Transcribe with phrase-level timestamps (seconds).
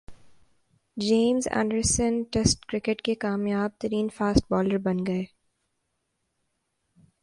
[0.97, 5.23] James Anderson test cricket کے کامیاب ترین فاسٹ بالر بن گئے